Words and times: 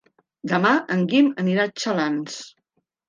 Demà 0.51 0.71
en 0.95 1.03
Guim 1.11 1.29
anirà 1.43 1.67
a 1.69 1.73
Xalans. 1.85 2.41